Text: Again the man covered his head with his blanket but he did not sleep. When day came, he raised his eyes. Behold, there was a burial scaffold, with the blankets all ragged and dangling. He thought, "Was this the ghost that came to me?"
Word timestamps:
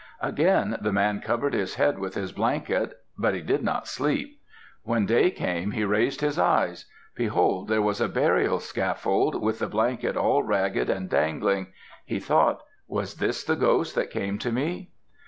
Again 0.23 0.77
the 0.81 0.91
man 0.91 1.21
covered 1.21 1.53
his 1.53 1.75
head 1.75 1.99
with 1.99 2.15
his 2.15 2.31
blanket 2.31 2.97
but 3.19 3.35
he 3.35 3.41
did 3.41 3.61
not 3.61 3.87
sleep. 3.87 4.41
When 4.81 5.05
day 5.05 5.29
came, 5.29 5.69
he 5.73 5.83
raised 5.85 6.21
his 6.21 6.39
eyes. 6.39 6.87
Behold, 7.13 7.67
there 7.67 7.83
was 7.83 8.01
a 8.01 8.09
burial 8.09 8.57
scaffold, 8.59 9.39
with 9.39 9.59
the 9.59 9.67
blankets 9.67 10.17
all 10.17 10.41
ragged 10.41 10.89
and 10.89 11.07
dangling. 11.07 11.67
He 12.03 12.19
thought, 12.19 12.61
"Was 12.87 13.17
this 13.17 13.43
the 13.43 13.55
ghost 13.55 13.93
that 13.93 14.09
came 14.09 14.39
to 14.39 14.51
me?" 14.51 14.89